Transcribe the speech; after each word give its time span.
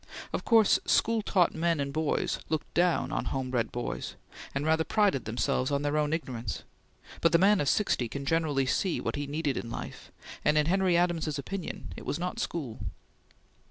Of 0.33 0.43
course, 0.43 0.79
school 0.87 1.21
taught 1.21 1.53
men 1.53 1.79
and 1.79 1.93
boys 1.93 2.39
looked 2.49 2.73
down 2.73 3.11
on 3.11 3.25
home 3.25 3.51
bred 3.51 3.71
boys, 3.71 4.15
and 4.55 4.65
rather 4.65 4.83
prided 4.83 5.25
themselves 5.25 5.69
on 5.69 5.83
their 5.83 5.95
own 5.95 6.11
ignorance, 6.11 6.63
but 7.21 7.31
the 7.33 7.37
man 7.37 7.61
of 7.61 7.69
sixty 7.69 8.09
can 8.09 8.25
generally 8.25 8.65
see 8.65 8.99
what 8.99 9.15
he 9.15 9.27
needed 9.27 9.57
in 9.57 9.69
life, 9.69 10.11
and 10.43 10.57
in 10.57 10.65
Henry 10.65 10.97
Adams's 10.97 11.37
opinion 11.37 11.93
it 11.95 12.03
was 12.07 12.17
not 12.17 12.39
school. 12.39 12.79